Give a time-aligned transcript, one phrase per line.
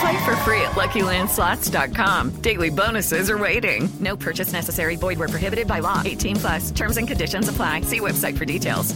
[0.00, 2.42] Play for free at LuckyLandSlots.com.
[2.42, 3.88] Daily bonuses are waiting.
[4.00, 4.96] No purchase necessary.
[4.96, 6.02] Void where prohibited by law.
[6.04, 6.70] 18 plus.
[6.70, 7.82] Terms and conditions apply.
[7.82, 8.94] See website for details.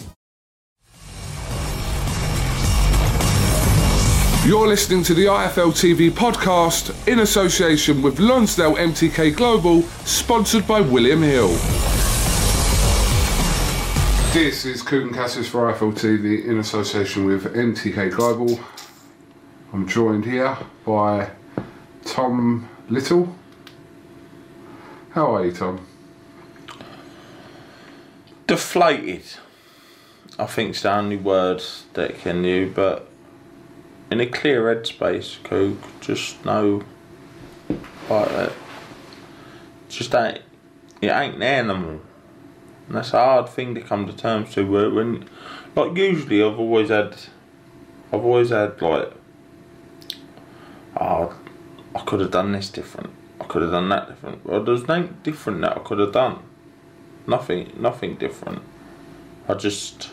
[4.46, 10.80] You're listening to the IFL TV podcast in association with Lonsdale MTK Global, sponsored by
[10.80, 11.50] William Hill.
[14.32, 18.58] This is Kugan Cassius for IFL TV in association with MTK Global.
[19.72, 21.30] I'm joined here by
[22.04, 23.36] Tom Little.
[25.10, 25.86] How are you, Tom?
[28.50, 29.22] deflated.
[30.36, 33.08] I think it's the only word that can you, but
[34.10, 36.82] in a clear headspace, Kug, just know
[38.08, 38.52] like that.
[39.88, 40.42] Just ain't
[41.00, 42.00] it ain't an animal.
[42.88, 45.28] And that's a hard thing to come to terms to when
[45.76, 47.14] like usually I've always had
[48.12, 49.12] I've always had like
[51.00, 51.34] oh
[51.94, 53.10] I could have done this different.
[53.40, 54.44] I could have done that different.
[54.44, 56.38] Well there's nothing different that I could have done.
[57.26, 58.62] Nothing nothing different.
[59.48, 60.10] I just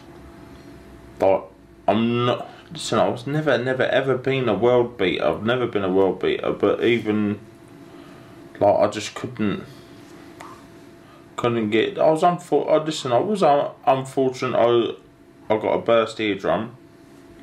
[1.19, 1.51] thought
[1.87, 5.25] I'm not listen, I was never never ever been a world beater.
[5.25, 7.39] I've never been a world beater, but even
[8.59, 9.63] like I just couldn't
[11.35, 15.79] couldn't get I was unfor- I listen, I was un- unfortunate I I got a
[15.79, 16.75] burst eardrum.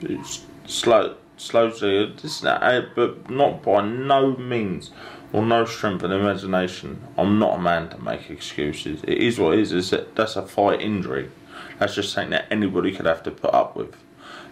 [0.00, 4.91] It's slow slowly this and that, but not by no means
[5.33, 7.03] or no strength of imagination.
[7.19, 9.03] I'm not a man to make excuses.
[9.03, 9.73] It is what it is.
[9.73, 11.31] It's a, that's a fight injury.
[11.78, 13.97] That's just something that anybody could have to put up with.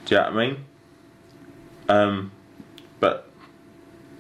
[0.04, 0.65] Do you know what I mean?
[1.88, 2.32] Um,
[2.98, 3.28] but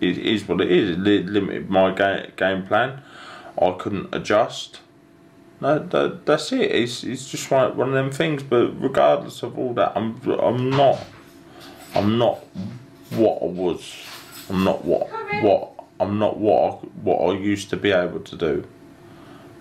[0.00, 0.90] it is what it is.
[0.90, 3.02] It limited my game game plan.
[3.60, 4.80] I couldn't adjust.
[5.60, 6.72] No, that, that's it.
[6.72, 8.42] It's it's just one one of them things.
[8.42, 10.98] But regardless of all that, I'm I'm not
[11.94, 12.38] I'm not
[13.10, 13.94] what I was.
[14.48, 15.08] I'm not what
[15.42, 18.66] what I'm not what I, what I used to be able to do.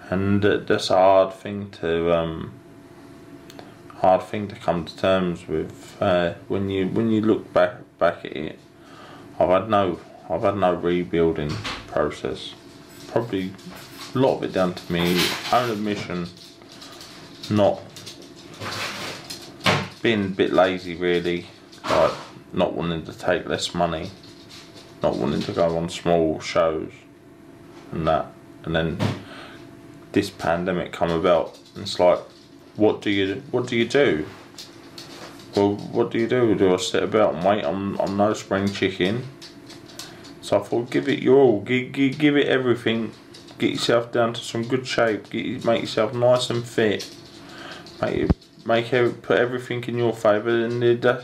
[0.09, 2.53] And uh, that's a hard thing to um,
[3.95, 8.25] hard thing to come to terms with uh, when you when you look back back
[8.25, 8.59] at it.
[9.39, 9.99] I've had no
[10.29, 11.49] I've had no rebuilding
[11.87, 12.53] process.
[13.07, 13.53] Probably
[14.15, 15.21] a lot of it down to me
[15.51, 16.27] own admission.
[17.49, 17.81] Not
[20.01, 21.47] being a bit lazy really,
[21.91, 22.13] like
[22.53, 24.11] not wanting to take less money,
[25.01, 26.91] not wanting to go on small shows
[27.91, 28.27] and that,
[28.63, 28.97] and then
[30.11, 31.57] this pandemic come about.
[31.75, 32.19] And it's like,
[32.75, 34.25] what do you what do you do?
[35.55, 36.55] Well, what do you do?
[36.55, 39.27] Do I sit about and wait on, on no spring chicken?
[40.41, 43.11] So I thought, give it your all, give, give, give it everything,
[43.57, 47.13] get yourself down to some good shape, get make yourself nice and fit,
[48.01, 48.31] make it,
[48.65, 51.23] make put everything in your favour, and it, that,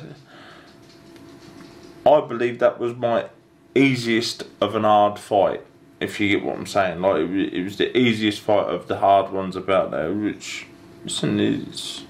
[2.07, 3.27] I believe that was my
[3.75, 5.61] easiest of an hard fight.
[5.99, 8.87] If you get what I'm saying, like it, was- it was the easiest fight of
[8.87, 10.67] the hard ones about there, which
[11.03, 12.03] listen is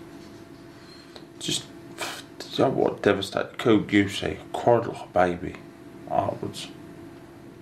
[1.40, 1.66] just
[2.58, 3.58] you know what devastated.
[3.58, 5.56] Cool, you see, cried like a baby
[6.12, 6.68] afterwards,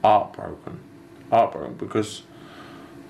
[0.03, 0.79] heartbroken,
[1.29, 2.23] heartbroken because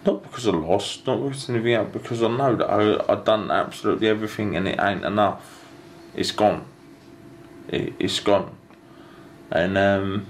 [0.06, 3.50] not because I lost, not because anything else, because I know that I I done
[3.50, 5.66] absolutely everything and it ain't enough.
[6.16, 6.66] It's gone.
[7.68, 8.56] It, it's gone,
[9.52, 10.28] and um.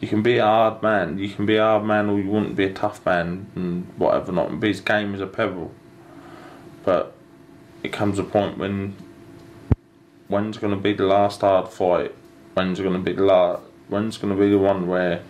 [0.00, 1.18] You can be a hard man.
[1.18, 4.32] You can be a hard man, or you wouldn't be a tough man, and whatever
[4.32, 4.58] not.
[4.58, 5.72] But his game is a pebble.
[6.84, 7.14] but
[7.82, 8.96] it comes a point when
[10.28, 12.14] when's going to be the last hard fight?
[12.54, 13.62] When's going to be the last?
[13.88, 15.22] When's going to be the one where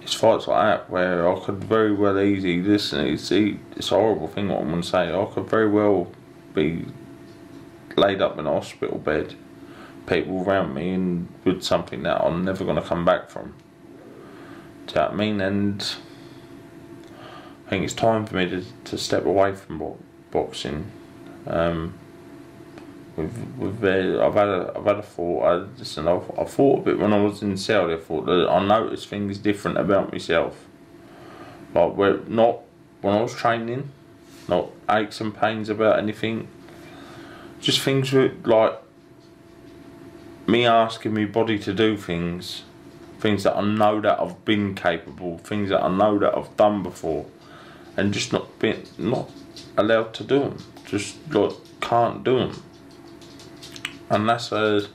[0.00, 3.06] it's fights like that where I could very well easily listen.
[3.06, 5.12] It's it's a horrible thing what I'm going to say.
[5.12, 6.10] I could very well
[6.54, 6.86] be
[7.96, 9.34] laid up in a hospital bed,
[10.06, 13.54] people around me, and with something that I'm never going to come back from.
[14.86, 15.40] Do you know what I mean?
[15.40, 15.94] And
[17.66, 19.98] I think it's time for me to, to step away from bo-
[20.30, 20.90] boxing.
[21.46, 21.94] Um,
[23.16, 25.42] with, with I've had a I've had a thought.
[25.42, 26.08] I listen.
[26.08, 27.94] I've, I thought a bit when I was in Saudi.
[27.94, 30.66] I thought that I noticed things different about myself.
[31.74, 32.60] Like where not
[33.02, 33.90] when I was training,
[34.48, 36.48] not aches and pains about anything.
[37.60, 38.81] Just things with like
[40.46, 42.62] me asking my body to do things,
[43.20, 46.82] things that I know that I've been capable, things that I know that I've done
[46.82, 47.26] before,
[47.96, 49.30] and just not being not
[49.76, 50.58] allowed to do them.
[50.86, 52.62] Just like can't do them.
[54.10, 54.86] And that's a.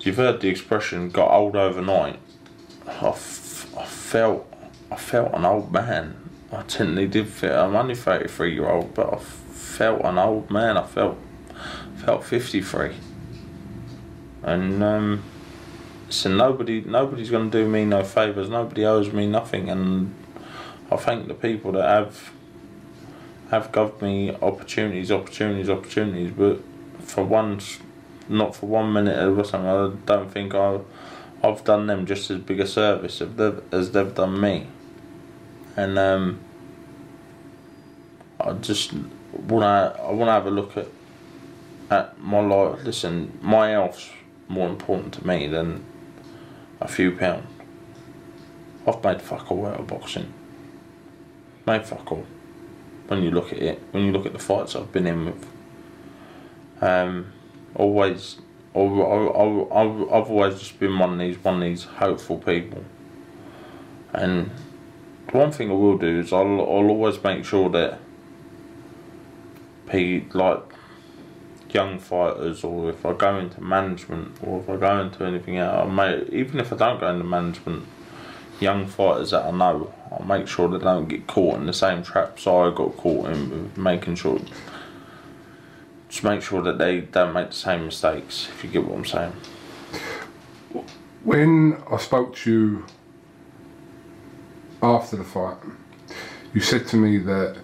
[0.00, 2.18] You've heard the expression "got old overnight."
[2.86, 4.52] I, f- I felt,
[4.90, 6.16] I felt an old man.
[6.50, 7.52] I technically did feel.
[7.52, 10.76] I'm only 33 year old, but I felt an old man.
[10.76, 11.18] I felt,
[11.98, 12.92] felt 53.
[14.48, 15.22] And um,
[16.08, 18.48] so nobody, nobody's going to do me no favors.
[18.48, 20.14] Nobody owes me nothing, and
[20.90, 22.32] I thank the people that have
[23.50, 26.60] have given me opportunities, opportunities, opportunities, but
[27.00, 27.78] for once,
[28.28, 30.80] not for one minute or something, I don't think I,
[31.42, 34.66] I've done them just as big a service as they've, as they've done me.
[35.76, 36.40] And um,
[38.40, 38.92] I just
[39.32, 40.88] wanna I wanna have a look at
[41.90, 42.84] at my life.
[42.84, 44.10] Listen, my health's
[44.48, 45.84] more important to me than
[46.80, 47.46] a few pound.
[48.86, 50.32] I've made fuck all out of boxing.
[51.66, 52.26] Made fuck all
[53.08, 55.46] when you look at it, when you look at the fights I've been in with,
[56.80, 57.32] um,
[57.74, 58.38] always,
[58.76, 62.84] I've, I've, I've always just been one of these, one of these hopeful people.
[64.12, 64.50] And
[65.30, 67.98] the one thing I will do is I'll, I'll always make sure that,
[69.86, 70.67] pe like
[71.70, 75.86] young fighters, or if I go into management, or if I go into anything else,
[75.86, 77.86] I may, even if I don't go into management,
[78.60, 82.02] young fighters that I know, I'll make sure they don't get caught in the same
[82.02, 84.40] traps I got caught in making sure
[86.08, 89.04] just make sure that they don't make the same mistakes, if you get what I'm
[89.04, 89.32] saying.
[91.22, 92.86] When I spoke to you
[94.82, 95.58] after the fight,
[96.54, 97.58] you said to me that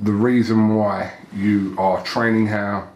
[0.00, 2.88] the reason why you are training how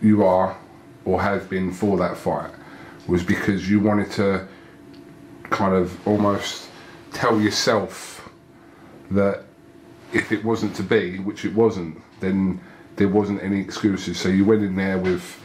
[0.00, 0.56] you are
[1.04, 2.50] or have been for that fight
[3.06, 4.46] was because you wanted to
[5.50, 6.68] kind of almost
[7.12, 8.28] tell yourself
[9.10, 9.44] that
[10.12, 12.60] if it wasn't to be, which it wasn't, then
[12.96, 14.18] there wasn't any excuses.
[14.18, 15.40] So you went in there with,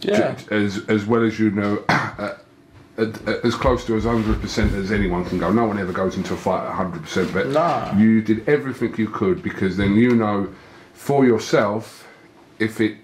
[0.00, 0.36] Yeah.
[0.50, 2.34] as as well as you know, uh,
[2.98, 5.52] as close to as hundred percent as anyone can go.
[5.52, 7.96] No one ever goes into a fight at hundred percent, but Nah.
[7.96, 10.52] you did everything you could because then you know
[10.94, 12.08] for yourself
[12.58, 12.96] if it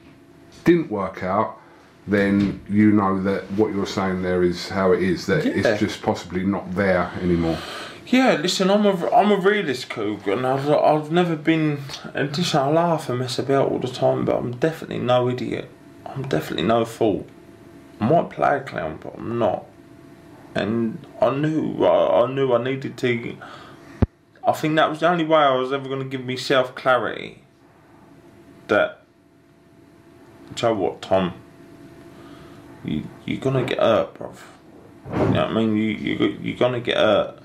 [0.64, 1.60] didn't work out.
[2.06, 5.24] Then you know that what you're saying there is how it is.
[5.26, 5.52] That Yeah.
[5.54, 7.56] it's just possibly not there anymore.
[8.06, 11.78] Yeah, listen, I'm a I'm a realist, Kug, and I've I've never been.
[12.12, 15.70] And listen, I laugh and mess about all the time, but I'm definitely no idiot.
[16.04, 17.26] I'm definitely no fool.
[18.00, 19.64] I might play a clown, but I'm not.
[20.54, 23.36] And I knew I, I knew I needed to.
[24.46, 27.42] I think that was the only way I was ever going to give myself clarity.
[28.68, 29.00] That.
[30.54, 31.34] Do you what, Tom?
[32.84, 34.36] You you're gonna get hurt, bruv.
[35.10, 35.76] You know what I mean?
[35.76, 37.38] You you you're gonna get hurt.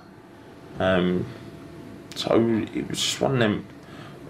[0.79, 1.25] Um,
[2.15, 2.35] so
[2.73, 3.65] it was just one of them.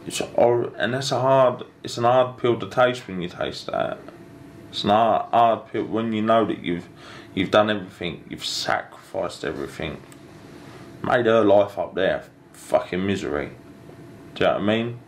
[0.05, 1.63] It's or and that's a hard.
[1.83, 3.97] It's an hard pill to taste when you taste that.
[4.69, 6.87] It's an hard, hard pill when you know that you've
[7.39, 8.25] you've done everything.
[8.29, 10.01] You've sacrificed everything.
[11.01, 13.51] Made her life up there fucking misery.
[14.35, 14.99] Do you know what I mean?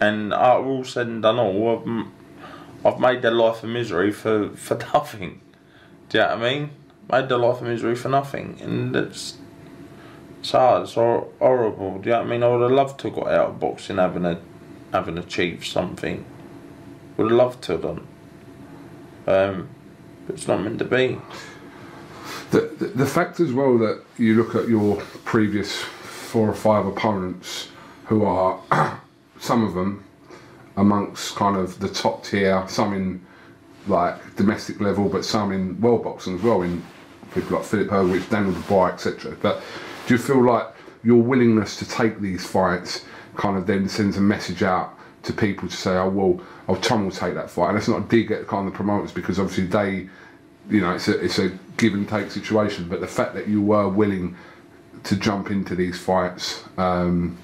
[0.00, 4.50] And after all said and done all, I've, I've made their life a misery for,
[4.50, 5.40] for nothing.
[6.08, 6.70] Do you know what I mean?
[7.10, 8.58] Made their life a misery for nothing.
[8.60, 9.38] And it's
[10.50, 11.98] hard, it's horrible.
[11.98, 12.42] Do you know what I mean?
[12.42, 14.40] I would have loved to have got out of boxing having a,
[14.92, 16.24] having achieved something.
[17.16, 18.06] Would have loved to have done.
[19.28, 19.68] Um,
[20.30, 21.20] it's not meant to be.
[22.50, 26.86] The, the, the fact as well that you look at your previous four or five
[26.86, 27.68] opponents
[28.06, 28.60] who are,
[29.38, 30.04] some of them,
[30.76, 33.24] amongst kind of the top tier, some in
[33.86, 36.82] like domestic level, but some in world boxing as well, in
[37.34, 39.36] people like Filip Hrgovic, Daniel Dubois, etc.
[39.42, 39.62] But
[40.06, 40.66] do you feel like
[41.02, 43.04] your willingness to take these fights
[43.36, 47.04] kind of then sends a message out to people to say, oh well, oh Tom
[47.04, 49.38] will take that fight, and it's not a dig at kind of the promoters because
[49.38, 50.08] obviously they,
[50.68, 52.88] you know, it's a it's a give and take situation.
[52.88, 54.36] But the fact that you were willing
[55.04, 57.36] to jump into these fights um,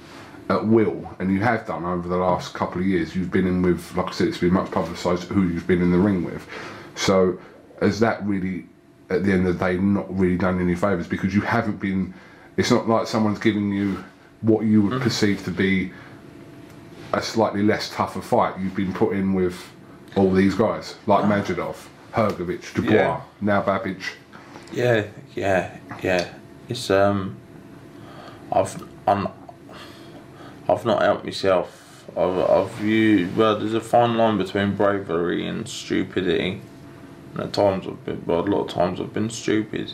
[0.49, 3.63] at will, and you have done over the last couple of years, you've been in
[3.63, 6.47] with, like I said, it's been much publicised who you've been in the ring with.
[6.95, 7.39] So
[7.81, 8.67] has that really,
[9.11, 12.15] at the end of the day, not really done any favours because you haven't been.
[12.57, 14.03] It's not like someone's giving you
[14.41, 15.93] what you would perceive to be
[17.13, 18.59] a slightly less tougher fight.
[18.59, 19.61] You've been put in with
[20.17, 21.77] all these guys like Majidov,
[22.13, 23.21] Hrgovic, Dubois, Yeah.
[23.41, 24.03] now Babic.
[24.73, 26.29] Yeah, yeah, yeah.
[26.69, 27.37] It's um,
[28.53, 29.29] I've I'm,
[30.69, 32.05] I've not helped myself.
[32.17, 33.59] I've I've used well.
[33.59, 36.61] There's a fine line between bravery and stupidity.
[37.35, 39.93] And at times I've been, well, a lot of times I've been stupid.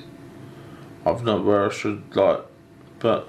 [1.04, 2.40] I've not where I should like,
[3.00, 3.28] but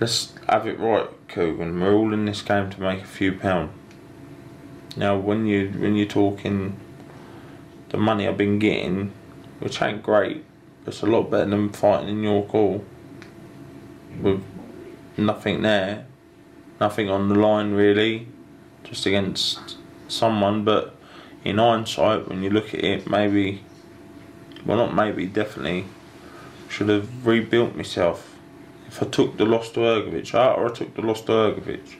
[0.00, 1.80] let's have it right, Kugan.
[1.80, 3.70] We're all in this game to make a few pound.
[4.96, 6.78] Now, when you when you're talking
[7.90, 9.12] the money I've been getting,
[9.60, 10.44] which ain't great,
[10.86, 12.84] it's a lot better than fighting in York Hall
[14.20, 14.42] with
[15.16, 16.06] nothing there,
[16.80, 18.26] nothing on the line really,
[18.84, 19.76] just against
[20.08, 20.64] someone.
[20.64, 20.96] But
[21.44, 23.62] in hindsight, when you look at it, maybe,
[24.64, 25.84] well, not maybe, definitely,
[26.68, 28.27] should have rebuilt myself.
[28.88, 31.96] If I took the loss to Hrgovic out, or I took the loss to Hrgovic,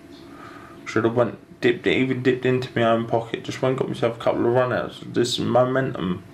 [0.86, 3.44] should have went dipped it, even dipped into my own pocket.
[3.44, 5.12] Just went got myself a couple of runouts.
[5.12, 6.24] This momentum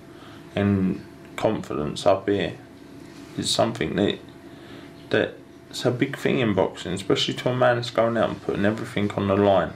[0.54, 1.04] and
[1.36, 2.54] confidence up here
[3.36, 4.18] is something that
[5.10, 5.34] that
[5.70, 8.64] it's a big thing in boxing, especially to a man that's going out and putting
[8.64, 9.72] everything on the line.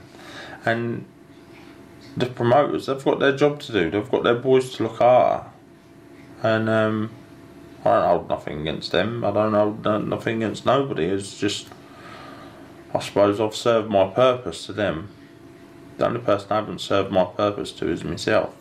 [0.65, 1.05] And
[2.15, 3.91] the promoters, they've got their job to do.
[3.91, 5.49] They've got their boys to look after.
[6.41, 7.11] And um,
[7.85, 9.23] I don't hold nothing against them.
[9.23, 11.05] I don't hold nothing against nobody.
[11.05, 11.67] It's just,
[12.93, 15.09] I suppose I've served my purpose to them.
[15.97, 18.55] The only person I haven't served my purpose to is myself.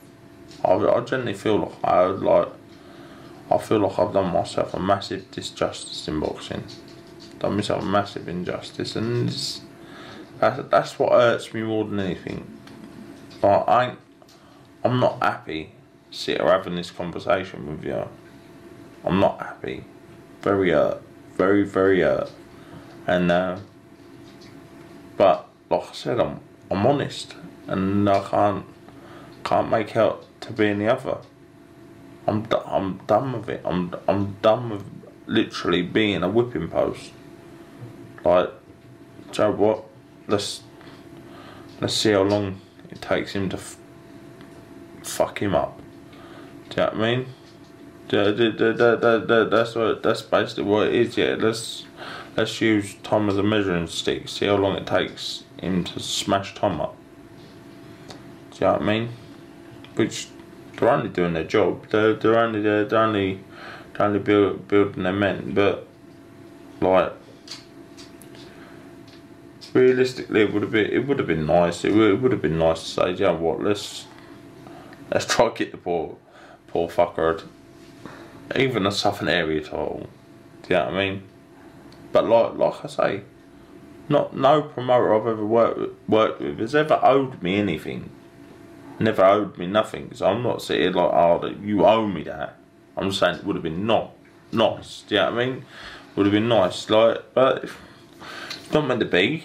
[0.65, 2.49] I, I generally feel like I like
[3.51, 6.65] I feel like I've done myself a massive disjustice in boxing.
[7.39, 9.63] Done myself a massive injustice, and it's,
[10.39, 12.47] that's, that's what hurts me more than anything.
[13.41, 13.97] But I,
[14.85, 15.73] I'm not happy
[16.11, 18.07] sitting having this conversation with you.
[19.09, 19.85] I'm not happy.
[20.43, 21.03] Very hurt.
[21.37, 22.31] Very, very hurt.
[23.07, 23.59] And, uh,
[25.17, 27.35] but like I said, I'm, I'm honest,
[27.67, 28.67] and I can't,
[29.45, 31.19] can't make out to be any other.
[32.29, 33.63] I'm do- I'm done with it.
[33.65, 34.85] I'm I'm done with
[35.27, 37.13] literally being a whipping post.
[38.23, 38.51] Like,
[39.39, 39.85] know what?
[40.27, 40.63] Let's
[41.81, 42.61] let's see how long
[42.91, 43.79] it takes him to f-
[45.03, 45.81] fuck him up.
[46.69, 47.27] Do you know what I mean?
[48.09, 51.17] Do- do- do- do- That's what that's basically what it is.
[51.19, 51.85] Yeah, let's
[52.39, 54.29] let's use Tom as a measuring stick.
[54.29, 56.97] See how long it takes him to smash Tom up.
[58.09, 58.15] Do
[58.55, 59.09] you know what I mean?
[59.95, 60.29] Which
[60.77, 61.87] they're only doing their job.
[61.91, 63.41] They're they're only they're, they're only
[63.93, 65.53] they're only build, building their men.
[65.53, 65.87] But
[66.81, 67.13] like
[69.75, 71.85] realistically, it would have been it would have been nice.
[71.85, 74.07] It would, it would have been nice to say, yeah, what let's
[75.13, 76.17] let's try to get the poor
[76.69, 77.43] poor fucker
[78.57, 80.09] even a Southern area title.
[80.63, 81.23] Do you know what I mean?
[82.13, 83.23] But like like I say,
[84.09, 88.11] not no promoter I've ever worked worked with has ever owed me anything
[88.99, 90.11] never owed me nothing.
[90.15, 92.57] So I'm not sitting like, oh, you owe me that.
[92.97, 94.13] I'm just saying it would have been not
[94.53, 95.03] nice.
[95.07, 95.65] Do you know what I mean?
[96.17, 96.91] Would have been nice.
[96.91, 99.45] Like, but it's not meant to be.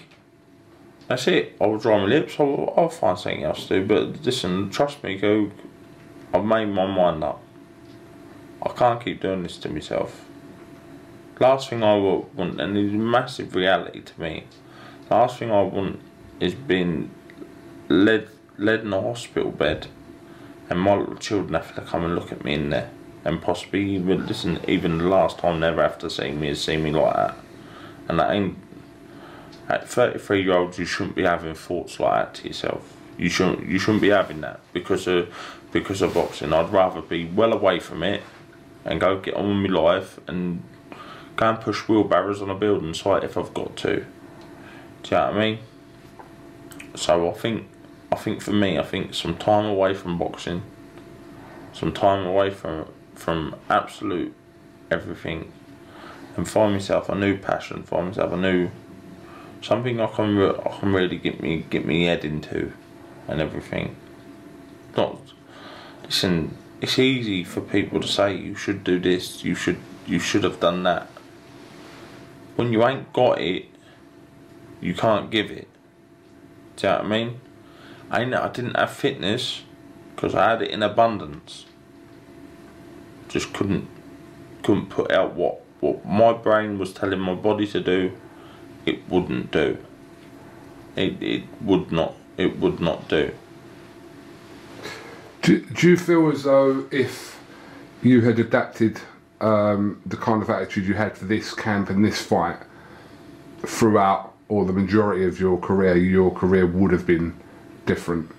[1.07, 1.55] That's it.
[1.61, 2.39] I'll dry my lips.
[2.39, 3.85] I'll, I'll find something else to do.
[3.85, 5.51] But listen, trust me, go.
[6.33, 7.42] I've made my mind up.
[8.65, 10.25] I can't keep doing this to myself.
[11.39, 14.45] Last thing I want, and it's a massive reality to me.
[15.09, 15.99] Last thing I want
[16.39, 17.11] is being
[17.89, 19.87] led led in a hospital bed,
[20.69, 22.89] and my little children have to come and look at me in there,
[23.25, 24.59] and possibly even listen.
[24.67, 27.35] Even the last time they ever have to see me is see me like that,
[28.07, 28.57] and that ain't.
[29.67, 32.93] At thirty three year olds, you shouldn't be having thoughts like that to yourself.
[33.17, 33.67] You shouldn't.
[33.67, 35.33] You shouldn't be having that because of
[35.71, 36.53] because of boxing.
[36.53, 38.21] I'd rather be well away from it,
[38.85, 40.63] and go get on with my life and
[41.35, 44.05] go and push wheelbarrows on a building site if I've got to.
[45.03, 45.59] Do you know what I mean?
[46.95, 47.67] So I think
[48.11, 50.61] I think for me, I think some time away from boxing,
[51.73, 54.33] some time away from from absolute
[54.91, 55.51] everything,
[56.37, 58.69] and find myself a new passion, find myself a new
[59.61, 62.73] something I can I can really get me get me head into,
[63.27, 63.95] and everything.
[64.95, 65.19] Not
[66.03, 66.57] listen.
[66.83, 70.59] It's easy for people to say you should do this, you should you should have
[70.59, 71.07] done that.
[72.57, 73.67] when you ain't got it,
[74.81, 75.69] you can't give it.
[76.75, 77.41] Do you know what I mean?
[78.11, 79.61] I know I didn't have fitness
[80.13, 81.65] because I had it in abundance.
[83.29, 83.87] Just couldn't
[84.61, 88.11] couldn't put out what what my brain was telling my body to do.
[88.85, 89.77] It wouldn't do.
[90.97, 92.15] It it would not.
[92.35, 93.31] It would not do.
[95.43, 97.37] Do, do you feel as though if
[98.01, 99.01] you had adapted
[99.41, 102.59] um, the kind of attitude you had for this camp and this fight
[103.59, 107.35] throughout, or the majority of your career, your career would have been
[107.85, 108.31] different?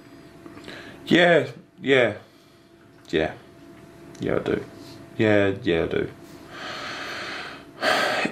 [1.04, 1.49] Yeah,
[1.82, 2.14] yeah,
[3.11, 3.34] yeah,
[4.18, 4.37] yeah.
[4.37, 4.64] I do.
[5.18, 6.11] Yeah, yeah, I do.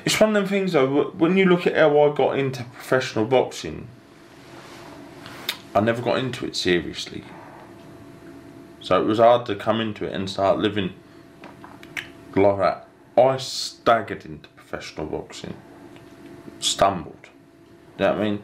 [0.07, 1.11] It's one of them things though.
[1.11, 3.87] When you look at how I got into professional boxing,
[5.75, 7.25] I never got into it seriously.
[8.83, 10.93] So it was hard to come into it and start living
[12.35, 12.89] like that.
[13.17, 15.55] I staggered into professional boxing.
[16.59, 17.29] Stumbled.
[17.99, 18.43] You know what I mean?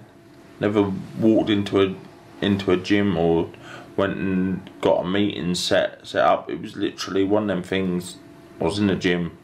[0.61, 1.95] Never walked into a
[2.41, 3.51] into a gym or
[3.97, 6.49] went and got a meeting set set up.
[6.49, 8.17] It was literally one of them things.
[8.61, 9.37] I was in the gym,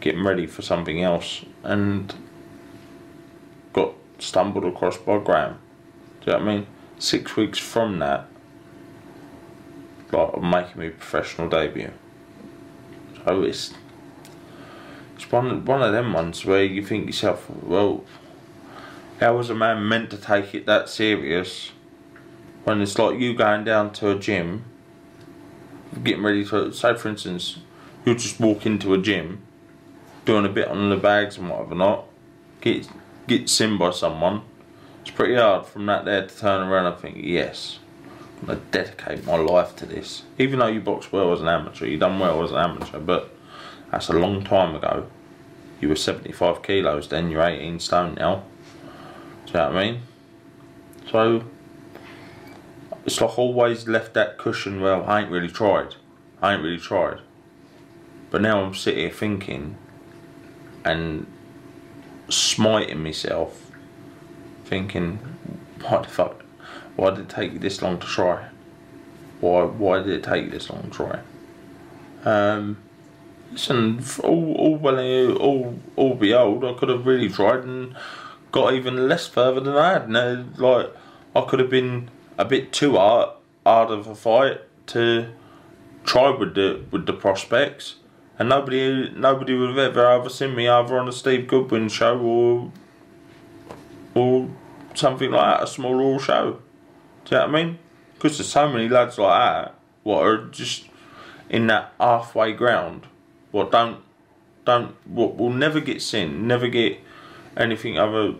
[0.00, 2.14] getting ready for something else, and
[3.72, 5.58] got stumbled across by Graham.
[6.20, 6.66] Do you know what I mean?
[6.98, 8.28] Six weeks from that,
[10.12, 11.92] like making my professional debut.
[13.24, 13.74] So it's
[15.16, 18.04] it's one one of them ones where you think yourself, well,
[19.20, 21.72] how was a man meant to take it that serious?
[22.64, 24.64] When it's like you going down to a gym,
[26.04, 27.58] getting ready to say for instance,
[28.04, 29.42] you just walk into a gym,
[30.24, 32.04] doing a bit on the bags and whatever not,
[32.60, 32.88] get
[33.26, 34.42] get seen by someone.
[35.02, 37.78] It's pretty hard from that there to turn around and think, yes,
[38.46, 40.22] Gonna dedicate my life to this.
[40.38, 43.34] Even though you box well as an amateur, you done well as an amateur, but
[43.90, 45.06] that's a long time ago.
[45.80, 48.44] You were 75 kilos then, you're 18 stone now.
[49.46, 50.02] Do you know what I mean?
[51.10, 51.44] So,
[53.06, 55.94] it's like always left that cushion, well, I ain't really tried.
[56.42, 57.20] I ain't really tried.
[58.30, 59.76] But now I'm sitting here thinking
[60.84, 61.26] and
[62.28, 63.70] smiting myself,
[64.64, 65.18] thinking,
[65.80, 66.44] why the fuck,
[66.98, 68.48] why did it take you this long to try?
[69.40, 71.20] Why, why did it take you this long to try?
[72.24, 72.78] Um,
[73.52, 77.94] listen, all, all well, all, all behold, I could have really tried and
[78.50, 80.10] got even less further than I had.
[80.10, 80.88] No, like
[81.36, 83.30] I could have been a bit too hard,
[83.64, 85.32] hard of a fight to
[86.04, 87.94] try with the with the prospects,
[88.40, 92.18] and nobody nobody would have ever ever seen me either on a Steve Goodwin show
[92.18, 92.72] or
[94.16, 94.50] or
[94.94, 96.60] something like that, a small raw show.
[97.28, 97.78] Do you know what I mean?
[98.14, 100.86] Because there's so many lads like that what are just
[101.50, 103.06] in that halfway ground,
[103.50, 104.02] what don't
[104.64, 106.98] don't what will never get seen, never get
[107.56, 108.32] anything other.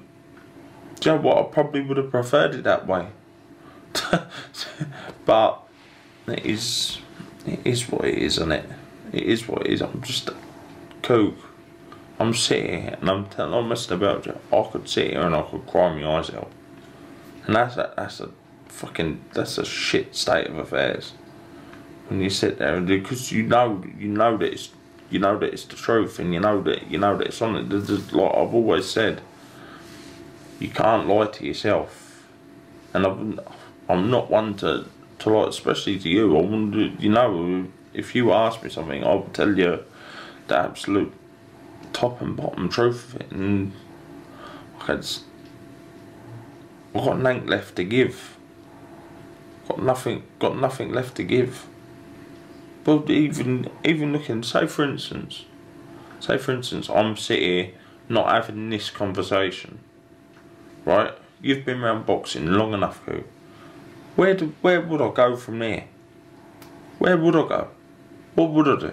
[1.01, 1.37] Do you know what?
[1.37, 3.09] I probably would have preferred it that way.
[5.27, 5.63] but
[6.27, 6.99] it is
[7.47, 8.65] it is what it is, isn't it?
[9.13, 9.83] It is what it is.
[9.83, 10.31] I'm just
[11.03, 11.35] kook.
[12.19, 13.71] I'm sitting here and I'm telling I'm.
[13.71, 16.51] I could sit here and I could cry my eyes out.
[17.47, 18.31] And that's a that's a
[18.69, 21.13] fucking that's a shit state of affairs.
[22.09, 24.71] When you sit there and because you know you know that it's
[25.11, 27.57] you know that it's the truth and you know that you know that it's on
[27.57, 28.13] it.
[28.13, 29.21] Like I've always said,
[30.59, 32.27] you can't lie to yourself,
[32.95, 33.41] and I'm
[33.89, 34.87] I'm not one to
[35.21, 36.37] to lie, especially to you.
[36.37, 39.85] I wonder, you know, if you ask me something, I'll tell you
[40.47, 41.13] the absolute
[41.93, 43.73] top and bottom truth of it, and
[44.89, 45.23] I've
[46.95, 48.38] got nothing left to give.
[49.69, 51.67] Got nothing, got nothing left to give.
[52.85, 55.45] But even even looking, say for instance,
[56.21, 57.75] say for instance, I'm sitting
[58.09, 59.81] not having this conversation,
[60.87, 61.13] right?
[61.43, 63.25] You've been around boxing long enough, who?
[64.17, 65.85] Where do, where would I go from there?
[66.99, 67.69] Where would I go?
[68.35, 68.93] What would I do?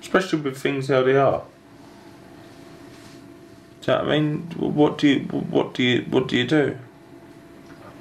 [0.00, 1.42] Especially with things how they are.
[3.82, 4.38] Do you know what I mean?
[4.56, 6.78] What do you what do you what do you do?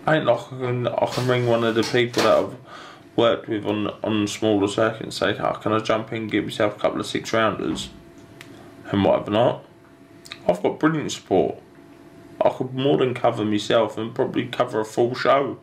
[0.07, 2.55] I can I can ring one of the people that I've
[3.15, 6.77] worked with on on smaller circuits and say, "How can I jump in, give myself
[6.77, 7.89] a couple of six rounders,
[8.91, 9.63] and whatever not?"
[10.47, 11.55] I've got brilliant support.
[12.39, 15.57] I could more than cover myself and probably cover a full show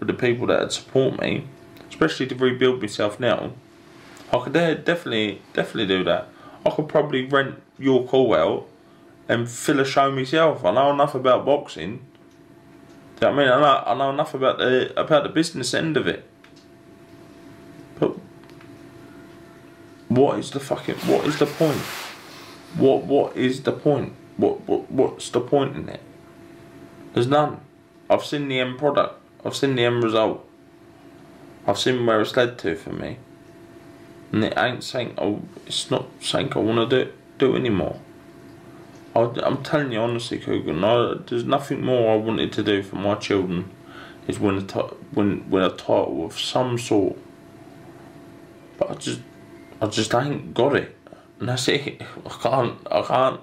[0.00, 1.46] with the people that would support me,
[1.88, 3.52] especially to rebuild myself now.
[4.32, 6.28] I could definitely definitely do that.
[6.64, 8.66] I could probably rent York Hall out
[9.28, 10.64] and fill a show myself.
[10.64, 12.00] I know enough about boxing.
[13.18, 13.48] Do you know what I mean?
[13.48, 16.28] I know, I know enough about the about the business end of it.
[17.98, 18.16] But
[20.08, 21.80] what is the fucking what is the point?
[22.76, 24.14] What what is the point?
[24.36, 26.00] what, what what's the point in it?
[27.14, 27.60] There's none.
[28.08, 29.18] I've seen the end product.
[29.44, 30.46] I've seen the end result.
[31.66, 33.18] I've seen where it's led to for me.
[34.32, 38.00] And it ain't saying oh it's not saying I wanna do do anymore.
[39.16, 43.14] I'm telling you honestly, Kugan, I, there's nothing more I wanted to do for my
[43.14, 43.70] children
[44.26, 47.16] is win a, win, win a title of some sort.
[48.78, 49.20] But I just,
[49.80, 50.96] I just ain't got it.
[51.40, 52.02] And that's it.
[52.24, 53.40] I can't, I can't,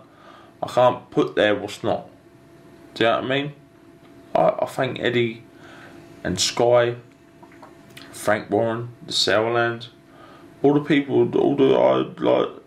[0.62, 2.08] I can't put there what's not.
[2.94, 3.54] Do you know what I mean?
[4.36, 5.44] I, I thank Eddie
[6.24, 6.96] and Sky,
[8.12, 9.88] Frank Warren, the Sauerland,
[10.62, 12.63] all the people, all the, I, like,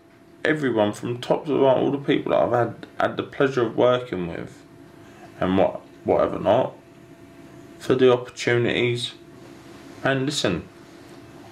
[0.46, 3.76] everyone from top to bottom, all the people that I've had had the pleasure of
[3.76, 4.62] working with,
[5.40, 6.74] and what whatever not,
[7.78, 9.12] for the opportunities.
[10.04, 10.68] And listen,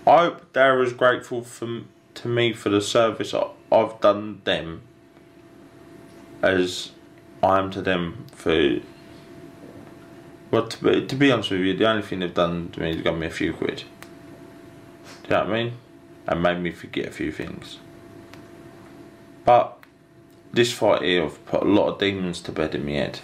[0.07, 1.83] I hope they're as grateful for
[2.15, 3.35] to me for the service
[3.73, 4.83] I've done them
[6.43, 6.93] as
[7.43, 8.79] I am to them for.
[10.51, 12.91] Well, to be, to be honest with you, the only thing they've done to me
[12.91, 13.79] is got me a few quid.
[13.79, 13.85] Do
[15.25, 15.73] you know what I mean?
[16.29, 17.79] And made me forget a few things.
[20.55, 23.19] This fight here, I've put a lot of demons to bed in my head.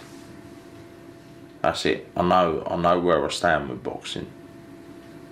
[1.61, 2.09] That's it.
[2.17, 2.67] I know.
[2.69, 4.27] I know where I stand with boxing.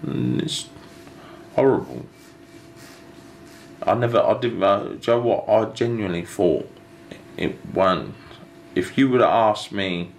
[0.01, 0.69] And it's
[1.55, 2.05] horrible.
[3.83, 4.21] I never.
[4.21, 4.63] I didn't.
[4.63, 5.49] Uh, do you know what?
[5.49, 6.71] I genuinely thought
[7.35, 8.15] it weren't.
[8.75, 10.13] If you would have asked me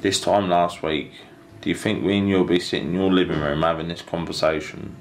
[0.00, 1.12] this time last week,
[1.60, 4.96] do you think me and you'll be sitting in your living room having this conversation?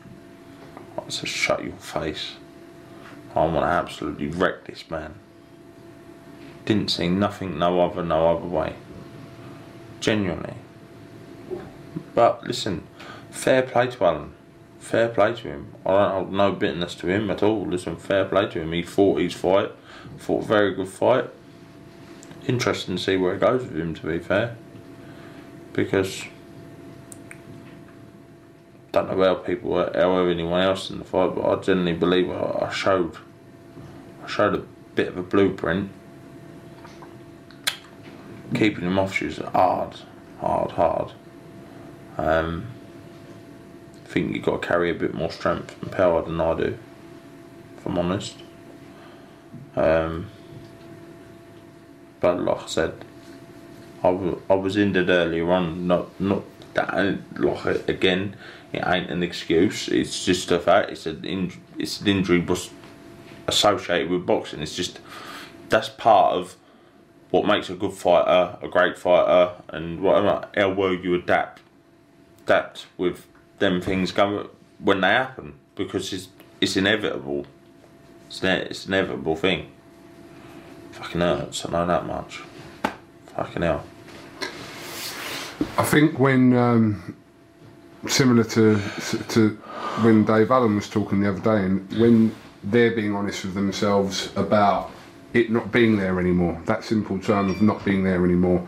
[0.98, 2.34] I said, shut your face.
[3.36, 5.16] I want to absolutely wreck this man.
[6.66, 8.76] Didn't see nothing, no other, no other way.
[10.00, 10.56] Genuinely.
[12.14, 12.84] But listen,
[13.30, 14.34] fair play to Alan.
[14.80, 15.74] Fair play to him.
[15.86, 17.66] I don't hold no bitterness to him at all.
[17.66, 18.74] Listen, fair play to him.
[18.74, 19.72] He fought his fight.
[20.18, 21.30] Fought a very good fight.
[22.48, 24.56] Interesting to see where it goes with him, to be fair.
[25.74, 26.24] Because
[28.92, 32.68] don't know how people, how anyone else in the fight, but I generally believe I,
[32.68, 33.18] I showed,
[34.24, 34.64] I showed a
[34.96, 35.90] bit of a blueprint.
[38.54, 39.96] Keeping him off shoes hard,
[40.42, 41.14] hard, hard.
[42.18, 42.68] Um,
[44.06, 46.78] I think you've got to carry a bit more strength and power than I do,
[47.78, 48.36] if I'm honest.
[49.78, 50.28] Um,
[52.20, 53.06] but like I said,
[54.04, 55.88] I, w- I was injured earlier on.
[55.88, 58.36] Not not that like again,
[58.74, 59.88] it ain't an excuse.
[59.88, 60.92] It's just a fact.
[60.92, 62.70] It's an in, it's an injury was
[63.48, 64.62] associated with boxing.
[64.62, 65.00] It's just
[65.70, 66.56] that's part of
[67.32, 70.48] what makes a good fighter, a great fighter, and whatever.
[70.56, 71.62] How well you adapt,
[72.44, 73.26] adapt with
[73.60, 74.48] them things going
[74.80, 76.30] when they happen because it's
[76.60, 77.46] it's inevitable.
[78.28, 79.72] It's ne- it's an inevitable thing.
[80.92, 81.66] Fucking hurts.
[81.66, 82.42] I know that much.
[83.36, 83.84] Fucking hell.
[85.78, 87.16] I think when um,
[88.08, 88.80] similar to
[89.30, 89.50] to
[90.04, 94.32] when Dave Allen was talking the other day, and when they're being honest with themselves
[94.36, 94.92] about
[95.34, 98.68] it not being there anymore, that simple term of not being there anymore,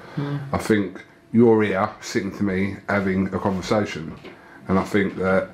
[0.52, 4.16] I think you're here sitting to me having a conversation,
[4.68, 5.50] and I think that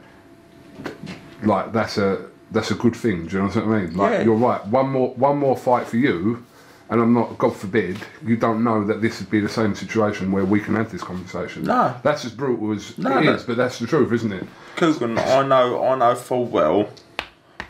[1.43, 3.27] like that's a that's a good thing.
[3.27, 3.95] Do you know what I mean?
[3.97, 4.23] Like Yeah.
[4.23, 4.65] you're right.
[4.67, 6.43] One more one more fight for you,
[6.89, 7.37] and I'm not.
[7.37, 10.75] God forbid you don't know that this would be the same situation where we can
[10.75, 11.63] have this conversation.
[11.63, 11.95] No.
[12.03, 13.33] that's as brutal as No, it no.
[13.33, 14.45] is, but that's the truth, isn't it?
[14.75, 16.89] Kugan, I know, I know full well.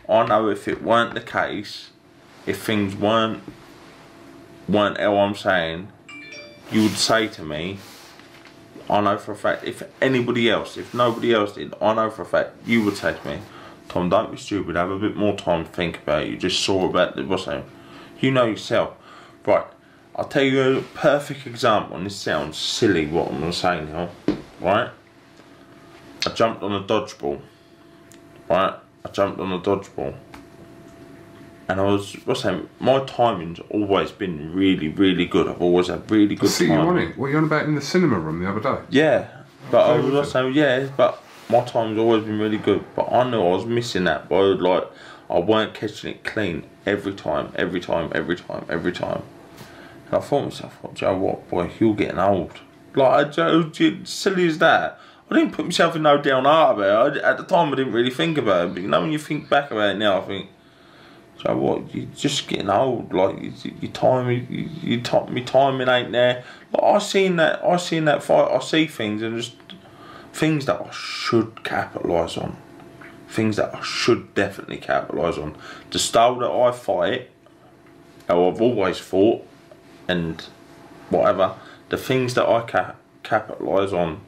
[0.08, 1.90] I know if it weren't the case,
[2.46, 3.42] if things weren't
[4.68, 5.88] weren't how I'm saying,
[6.70, 7.78] you would say to me,
[8.88, 9.64] I know for a fact.
[9.64, 13.14] If anybody else, if nobody else did, I know for a fact you would say
[13.16, 13.38] to me,
[13.88, 14.76] Tom, don't be stupid.
[14.76, 16.28] Have a bit more time to think about it.
[16.30, 17.64] You just saw about the what's that?
[18.20, 18.96] You know yourself,
[19.46, 19.64] right?
[20.16, 23.84] I'll tell you a perfect example, and this sounds silly what I'm going to say
[23.84, 24.10] now,
[24.60, 24.90] right?
[26.26, 27.40] I jumped on a dodgeball.
[28.48, 28.74] Right?
[29.04, 30.14] I jumped on a dodgeball.
[31.68, 32.60] And I was, what's that?
[32.80, 35.46] My timing's always been really, really good.
[35.48, 37.10] I've always had really I good see you on timing.
[37.10, 37.16] it.
[37.18, 38.82] What you on about in the cinema room the other day?
[38.90, 39.28] Yeah,
[39.70, 42.84] but I Okay, was saying, yeah, but my time's always been really good.
[42.96, 44.26] But I knew I was missing that.
[44.30, 44.84] I was like,
[45.30, 49.22] I weren't catching it clean every time, every time, every time, every time.
[50.06, 52.60] And I thought to myself, oh, Joe, what boy, you're getting old.
[52.96, 53.70] Like Joe,
[54.04, 54.98] silly as that.
[55.30, 57.22] I didn't put myself in no down heart about it.
[57.22, 58.74] I, at the time, I didn't really think about it.
[58.74, 60.50] But you know, when you think back about it now, I think.
[61.40, 61.94] So what?
[61.94, 63.12] You're just getting old.
[63.12, 66.42] Like you, your time, you, you, time, me timing ain't there.
[66.72, 67.64] Like I seen that.
[67.64, 68.50] I seen that fight.
[68.50, 69.54] I see things and just
[70.32, 72.56] things that I should capitalise on.
[73.30, 75.56] Things that I should definitely capitalise on.
[75.90, 77.30] The style that I fight,
[78.28, 79.46] how I've always fought,
[80.08, 80.44] and
[81.10, 81.54] whatever.
[81.90, 84.20] The things that I ca- capitalise on,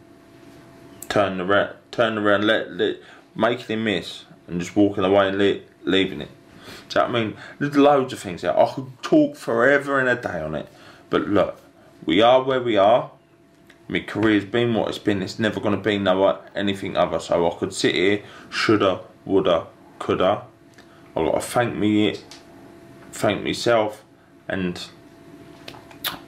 [1.09, 2.97] turn around, turn around, let, let
[3.35, 6.31] making him miss, and just walking away and le- leaving it.
[6.89, 7.37] Do I mean?
[7.59, 8.57] There's loads of things there.
[8.59, 10.69] I could talk forever and a day on it,
[11.11, 11.61] but look,
[12.05, 13.11] we are where we are.
[13.93, 15.21] My career's been what it's been.
[15.21, 17.19] It's never going to be no anything other.
[17.19, 19.67] So I could sit here, shoulda, woulda,
[19.99, 20.45] coulda.
[21.15, 22.17] I got to thank me,
[23.11, 24.03] thank myself,
[24.49, 24.83] and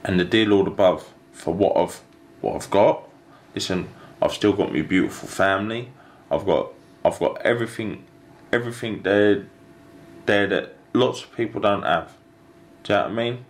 [0.03, 2.01] and the dear Lord above for what I've
[2.41, 3.09] what I've got.
[3.55, 3.89] Listen,
[4.21, 5.91] I've still got my beautiful family.
[6.29, 6.71] I've got
[7.03, 8.05] I've got everything
[8.53, 9.47] everything there
[10.27, 12.15] there that lots of people don't have.
[12.83, 13.45] Do you know what I mean?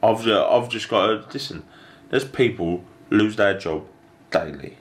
[0.00, 1.64] I've just, I've just got to listen.
[2.10, 3.86] There's people lose their job
[4.30, 4.76] daily.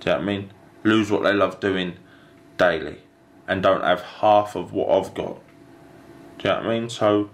[0.00, 0.50] Do you know what I mean?
[0.82, 1.96] Lose what they love doing
[2.58, 2.98] daily,
[3.48, 5.40] and don't have half of what I've got.
[6.38, 6.90] Do you know what I mean?
[6.90, 7.30] So,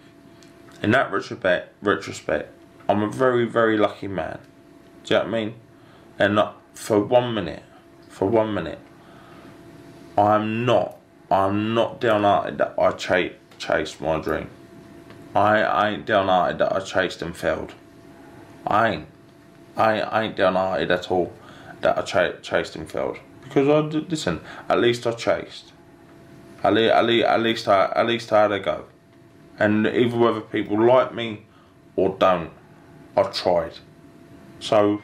[0.83, 2.51] in that retrospect, retrospect,
[2.89, 4.39] I'm a very very lucky man.
[5.05, 5.55] Do you know what I mean?
[6.19, 7.63] And not for one minute,
[8.09, 8.79] for one minute,
[10.17, 10.97] I'm not
[11.31, 14.51] I'm not downhearted that I ch- chased my dream.
[15.35, 17.73] I, I ain't downhearted that I chased and failed.
[18.67, 19.07] I ain't.
[19.77, 21.33] I, I ain't downhearted at all
[21.81, 23.19] that I ch- chased and failed.
[23.43, 25.73] Because I listen, at least I chased.
[26.63, 28.85] At, le- at, at least I at least I had a go.
[29.59, 31.47] And even whether people like me
[31.97, 32.51] or don't,
[33.17, 33.79] I tried.
[34.59, 35.01] So,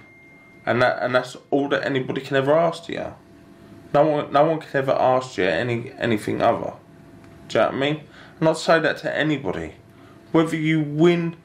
[0.64, 3.14] and that and that's all that anybody can ever ask you.
[3.94, 6.74] No one, no one can ever ask you any anything other.
[7.48, 8.00] Do you know what I mean?
[8.40, 9.74] And I'd say that to anybody.
[10.32, 11.36] Whether you win,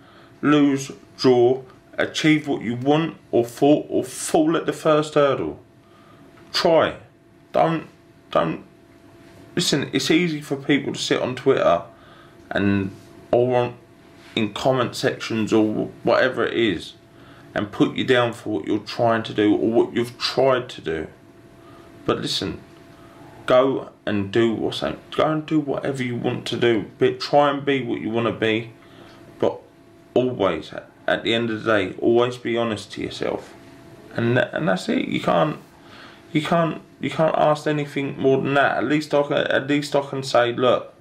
[0.41, 1.63] lose, draw,
[1.97, 5.59] achieve what you want, or fall or fall at the first hurdle.
[6.53, 6.97] Try.
[7.51, 7.87] Don't
[8.31, 8.63] don't
[9.55, 11.83] listen, it's easy for people to sit on Twitter
[12.49, 12.91] and
[13.31, 13.77] or on,
[14.35, 16.93] in comment sections or whatever it is
[17.53, 20.81] and put you down for what you're trying to do or what you've tried to
[20.81, 21.07] do.
[22.05, 22.61] But listen,
[23.45, 24.81] go and do what's?
[24.81, 26.85] Go and do whatever you want to do.
[26.97, 28.71] But try and be what you want to be.
[29.39, 29.59] But
[30.13, 30.73] always,
[31.11, 33.53] at the end of the day, always be honest to yourself.
[34.15, 35.07] And and that's it.
[35.07, 35.57] You can't
[36.31, 38.77] you can't you can't ask anything more than that.
[38.77, 40.93] At least I can at least I can say, look,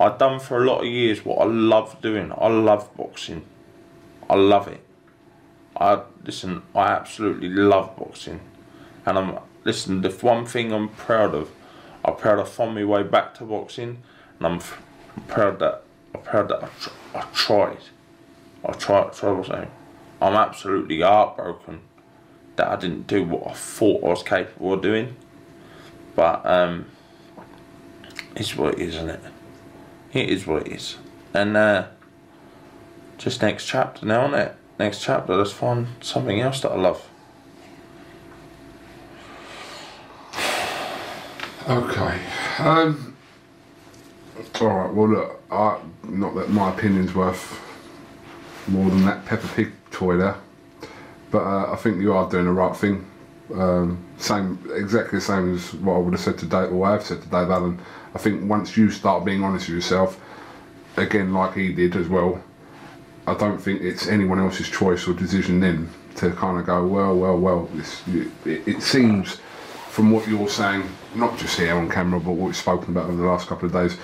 [0.00, 2.32] I've done for a lot of years what I love doing.
[2.36, 3.44] I love boxing.
[4.30, 4.80] I love it.
[5.76, 6.62] I listen.
[6.74, 8.40] I absolutely love boxing,
[9.06, 10.02] and I'm listen.
[10.02, 11.50] The one thing I'm proud of,
[12.04, 14.02] I'm proud I found my way back to boxing,
[14.38, 14.60] and I'm,
[15.16, 15.82] I'm proud that
[16.14, 17.84] I'm proud that I, tr- I tried.
[18.64, 19.12] I tried.
[19.12, 19.70] tried what's that?
[20.20, 21.80] I'm absolutely heartbroken
[22.56, 25.16] that I didn't do what I thought I was capable of doing.
[26.16, 26.86] But um,
[28.34, 29.20] it's what it is, isn't it?
[30.12, 30.96] It is what it is.
[31.32, 31.86] And uh,
[33.16, 34.56] just next chapter now, isn't it?
[34.78, 37.08] Next chapter, let's find something else that I love.
[41.68, 42.20] Okay.
[42.58, 43.16] Um,
[44.60, 44.92] all right.
[44.92, 45.42] Well, look.
[45.50, 47.60] I, not that my opinion's worth
[48.68, 50.36] more than that Peppa Pig toy there,
[51.30, 53.06] but uh, I think you are doing the right thing.
[53.54, 56.92] Um, same, exactly the same as what I would have said to Dave, or I
[56.92, 57.80] have said to Dave Allen.
[58.14, 60.20] I think once you start being honest with yourself,
[60.96, 62.42] again, like he did as well,
[63.26, 67.16] I don't think it's anyone else's choice or decision then to kind of go, well,
[67.16, 67.68] well, well.
[67.74, 68.28] This, it,
[68.66, 69.40] it seems
[69.88, 73.16] from what you're saying, not just here on camera, but what we've spoken about over
[73.16, 73.96] the last couple of days,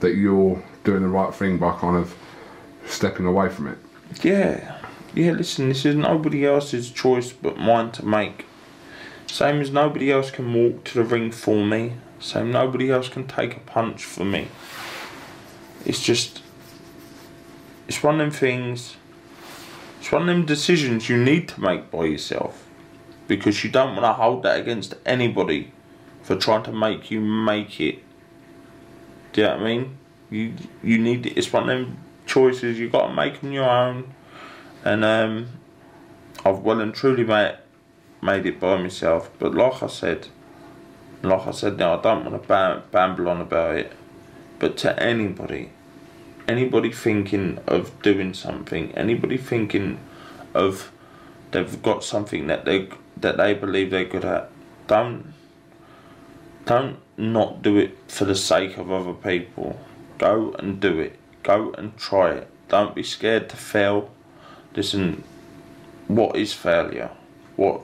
[0.00, 2.14] that you're doing the right thing by kind of
[2.86, 3.78] stepping away from it.
[4.20, 4.80] Yeah,
[5.14, 5.32] yeah.
[5.32, 8.46] Listen, this is nobody else's choice but mine to make.
[9.26, 11.94] Same as nobody else can walk to the ring for me.
[12.20, 14.48] Same nobody else can take a punch for me.
[15.86, 16.42] It's just,
[17.88, 18.96] it's one of them things.
[20.00, 22.68] It's one of them decisions you need to make by yourself,
[23.28, 25.72] because you don't want to hold that against anybody
[26.22, 28.00] for trying to make you make it.
[29.32, 29.98] Do you know what I mean?
[30.30, 33.68] You you need it it's one of them choices You've got to make on your
[33.68, 34.14] own,
[34.84, 35.48] and um,
[36.44, 37.56] I've well and truly made
[38.22, 39.30] made it by myself.
[39.38, 40.28] But like I said,
[41.22, 43.92] like I said now, I don't want to bam- bamble on about it.
[44.58, 45.70] But to anybody,
[46.46, 49.98] anybody thinking of doing something, anybody thinking
[50.54, 50.92] of
[51.50, 54.50] they've got something that they that they believe they're good at,
[54.86, 55.34] don't
[56.64, 59.78] don't not do it for the sake of other people.
[60.18, 61.18] Go and do it.
[61.42, 62.48] Go and try it.
[62.68, 64.10] Don't be scared to fail.
[64.74, 65.24] Listen,
[66.08, 67.10] what is failure?
[67.56, 67.80] What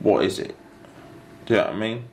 [0.00, 0.56] what is it?
[1.46, 2.04] Do you know what I mean?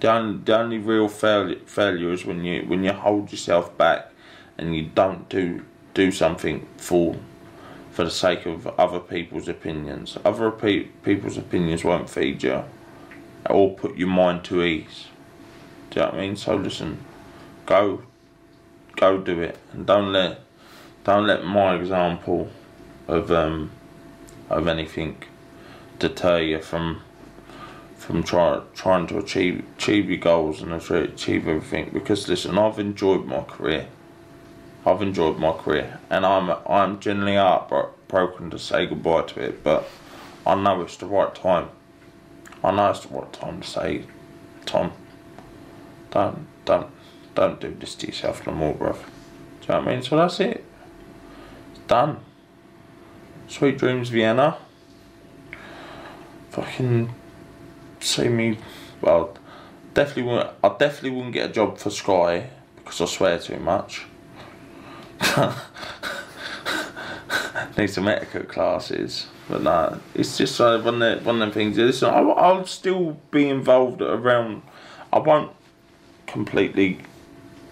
[0.00, 4.10] The only, the only real failure failure is when you when you hold yourself back
[4.58, 7.16] and you don't do do something for
[7.90, 10.16] for the sake of other people's opinions.
[10.24, 12.64] Other pe- people's opinions won't feed you
[13.48, 15.06] or put your mind to ease.
[15.90, 16.36] Do you know what I mean?
[16.36, 17.04] So listen,
[17.66, 18.02] go,
[18.96, 20.40] go do it, and don't let,
[21.04, 22.50] don't let my example
[23.08, 23.70] of um,
[24.50, 25.16] of anything
[25.98, 27.02] deter you from
[27.96, 31.90] from try, trying to achieve achieve your goals and achieve everything.
[31.92, 33.86] Because listen, I've enjoyed my career.
[34.84, 39.62] I've enjoyed my career, and I'm I'm generally heartbroken to say goodbye to it.
[39.62, 39.88] But
[40.46, 41.68] I know it's the right time.
[42.64, 44.04] I know it's the right time to say,
[44.66, 44.92] Tom,
[46.10, 46.90] don't don't
[47.34, 48.94] don't do this to yourself no more, bruv.
[48.94, 50.02] Do you know what I mean?
[50.02, 50.64] So that's it.
[51.70, 52.20] It's done.
[53.48, 54.58] Sweet dreams, Vienna.
[56.50, 57.14] Fucking
[58.00, 58.58] see me.
[59.00, 59.36] Well,
[59.94, 60.50] definitely won't.
[60.62, 64.06] I definitely wouldn't get a job for Sky because I swear too much.
[67.78, 71.78] Need some etiquette classes, but no, it's just one of the, one of them things.
[71.78, 74.62] Listen, I'll, I'll still be involved around.
[75.12, 75.52] I won't
[76.26, 76.98] completely.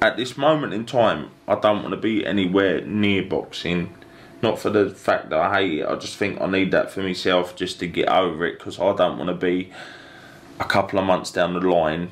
[0.02, 3.94] At this moment in time, I don't want to be anywhere near boxing.
[4.42, 5.86] Not for the fact that I hate it.
[5.86, 8.94] I just think I need that for myself just to get over it because I
[8.96, 9.70] don't want to be
[10.58, 12.08] a couple of months down the line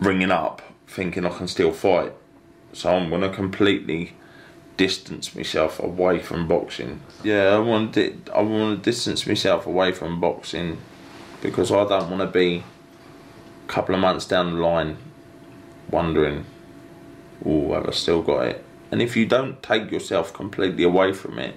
[0.00, 2.12] ringing up thinking I can still fight.
[2.72, 4.14] So I'm going to completely
[4.76, 7.00] distance myself away from boxing.
[7.22, 10.78] Yeah, I want to, I want to distance myself away from boxing
[11.40, 12.64] because I don't want to be
[13.64, 14.96] a couple of months down the line
[15.90, 16.44] wondering,
[17.44, 18.64] oh, have I still got it?
[18.90, 21.56] And if you don't take yourself completely away from it,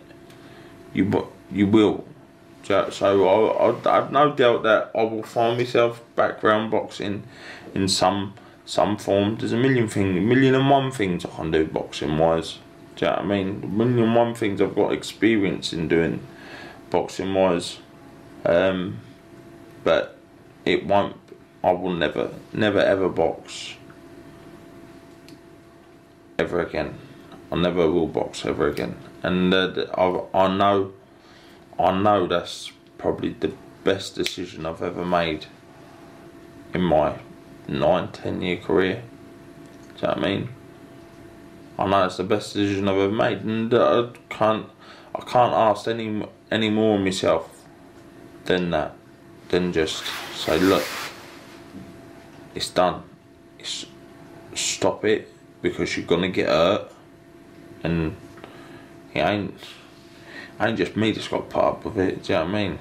[0.94, 2.06] you you will.
[2.63, 7.24] So I, I've no doubt that I will find myself background boxing
[7.74, 8.34] in some
[8.65, 9.38] some form.
[9.38, 12.60] There's a million things, a million and one things I can do boxing wise.
[12.96, 13.63] Do you know what I mean?
[13.63, 16.22] A million and one things I've got experience in doing
[16.89, 17.80] boxing wise.
[18.46, 19.00] Um,
[19.84, 20.17] but
[20.65, 21.15] it won't.
[21.63, 23.76] I will never, never ever box
[26.41, 26.97] ever again.
[27.51, 28.95] I'll never will box ever again.
[29.23, 30.93] And uh, I, I know,
[31.80, 35.45] I know that's probably the best decision I've ever made
[36.73, 37.19] in my
[37.67, 39.04] nine, ten year career.
[39.95, 40.49] Do you know what I mean?
[41.77, 44.67] I know it's the best decision I've ever made, and uh, I can't,
[45.15, 47.63] I can't ask any any more of myself
[48.45, 48.93] than that,
[49.49, 50.04] than just
[50.36, 50.84] say, look,
[52.56, 53.04] it's done.
[53.58, 53.86] It's
[54.54, 55.30] stop it
[55.62, 56.91] because you're gonna get hurt,
[57.84, 58.15] and
[59.13, 59.60] it ain't,
[60.60, 62.24] ain't just me that's got part up with it.
[62.24, 62.80] Do you know what I mean?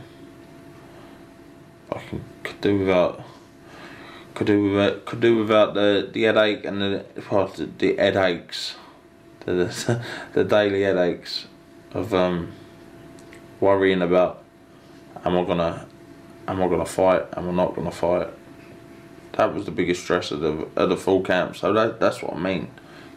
[1.93, 3.23] I can could do without
[4.35, 8.77] could do without could do without the the headache and the well, the, the headaches,
[9.45, 11.47] the, the the daily headaches
[11.93, 12.53] of um
[13.59, 14.43] worrying about
[15.25, 15.87] am I gonna
[16.47, 18.29] am I gonna fight am I not gonna fight.
[19.33, 21.57] That was the biggest stress of the of the full camp.
[21.57, 22.71] So that that's what I mean.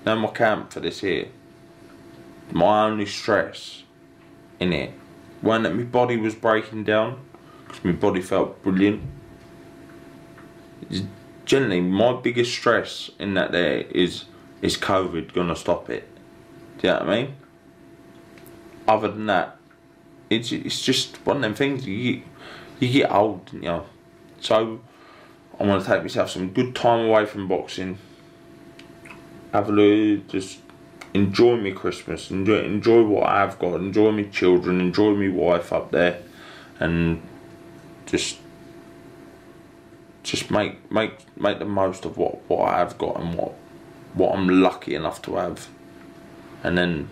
[0.06, 1.28] Now my camp for this year.
[2.52, 3.84] My only stress
[4.60, 4.92] in it,
[5.42, 7.20] when that my body was breaking down,
[7.66, 9.02] because my body felt brilliant
[11.46, 14.26] generally my biggest stress in that there is
[14.62, 16.08] is COVID gonna stop it?
[16.80, 17.36] Do you know what I mean?
[18.88, 19.58] Other than that,
[20.30, 22.22] it's it's just one of them things you
[22.80, 23.86] you get old, you know.
[24.40, 24.80] So
[25.64, 27.98] I want to take myself some good time away from boxing.
[29.54, 30.60] Have a look, just
[31.14, 35.92] enjoy me Christmas, enjoy enjoy what I've got, enjoy my children, enjoy my wife up
[35.92, 36.22] there,
[36.82, 37.22] and
[38.06, 38.40] just
[40.24, 43.54] just make make make the most of what what I have got and what
[44.16, 45.70] what I'm lucky enough to have,
[46.62, 47.10] and then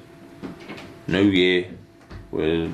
[1.08, 1.70] New Year,
[2.32, 2.74] with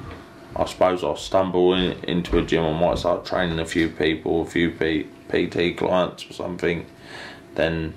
[0.58, 2.64] I suppose I'll stumble in, into a gym.
[2.64, 6.88] I might start training a few people, a few P, PT clients or something.
[7.54, 7.94] Then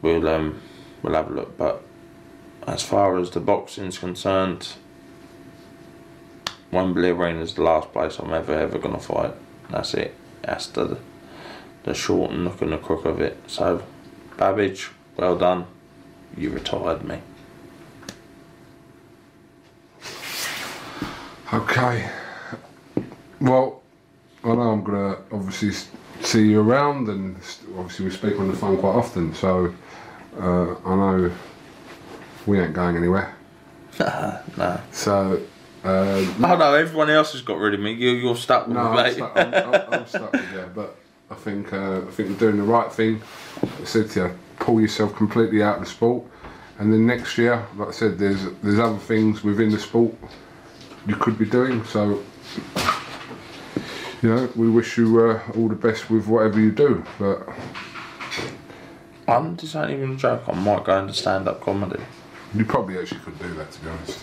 [0.00, 0.62] we'll um
[1.02, 1.58] we'll have a look.
[1.58, 1.82] But
[2.66, 4.68] as far as the boxing's concerned,
[6.72, 9.34] Wembley Arena is the last place I'm ever ever gonna fight.
[9.68, 10.14] That's it.
[10.42, 10.98] That's the
[11.82, 13.36] the short and and the crook of it.
[13.46, 13.82] So,
[14.38, 15.66] Babic, well done.
[16.34, 17.20] You retired me.
[21.52, 22.08] Okay.
[23.40, 23.82] Well,
[24.44, 25.72] I know I'm gonna obviously
[26.20, 27.36] see you around, and
[27.76, 29.34] obviously we speak on the phone quite often.
[29.34, 29.74] So
[30.38, 31.32] uh, I know
[32.46, 33.34] we ain't going anywhere.
[34.00, 34.80] no.
[34.92, 35.42] So.
[35.82, 36.74] Uh, oh no!
[36.74, 37.92] Everyone else has got rid of me.
[37.94, 39.14] You, you're stuck with no, me, I'm mate.
[39.14, 40.94] stuck, I'm, I'm, I'm stuck with you, but
[41.30, 43.22] I think uh, I think you're doing the right thing.
[43.62, 46.22] I said to you, pull yourself completely out of the sport
[46.80, 50.14] and then next year, like I said, there's there's other things within the sport
[51.06, 51.84] you could be doing.
[51.84, 52.22] So,
[54.22, 57.04] you know, we wish you uh, all the best with whatever you do.
[57.18, 57.48] But
[59.28, 60.42] I'm just not even a joke.
[60.48, 62.02] I might go into stand up comedy.
[62.54, 64.18] you probably actually could do that, to be honest.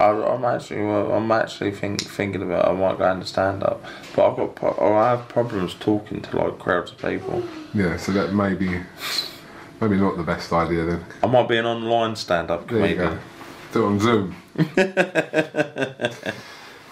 [0.00, 4.30] I, I'm actually, I'm actually think, thinking about I might go into stand up, but
[4.30, 7.42] I've got, I have problems talking to like crowds of people.
[7.74, 8.80] Yeah, so that may be
[9.80, 11.04] maybe not the best idea then.
[11.22, 13.18] I might be an online stand up comedian.
[13.72, 14.36] Do it on Zoom.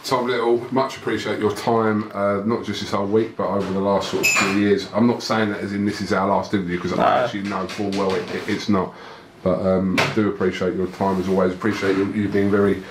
[0.04, 3.80] Tom Little, much appreciate your time, uh, not just this whole week, but over the
[3.80, 4.88] last sort of few years.
[4.94, 7.66] I'm not saying that as in this is our last interview because I actually know
[7.66, 8.94] full well it, it, it's not.
[9.42, 11.52] But um, I do appreciate your time as always.
[11.52, 12.84] Appreciate you, you being very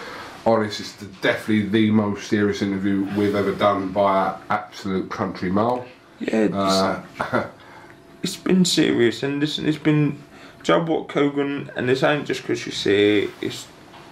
[0.46, 0.82] honest.
[0.82, 5.86] It's the, definitely the most serious interview we've ever done by an absolute country mile.
[6.20, 7.48] Yeah, Uh,
[8.24, 10.22] it's been serious, and listen, it's been.
[10.64, 13.30] Joe what Kugan, and this ain't just because you see it.
[13.40, 13.68] It's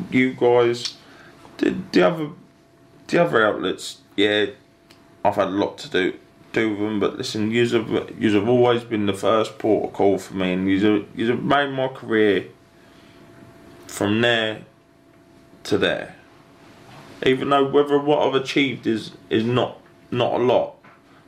[0.10, 0.96] you guys,
[1.58, 2.30] the, the other,
[3.08, 4.00] the other outlets.
[4.16, 4.48] Yeah,
[5.26, 6.14] I've had a lot to do
[6.54, 9.94] do with them, but listen, you have yous have always been the first port of
[9.94, 12.46] call for me, and you've yous have made my career
[13.88, 14.62] from there
[15.64, 16.16] to there.
[17.26, 19.80] Even though whether what I've achieved is is not
[20.12, 20.76] not a lot.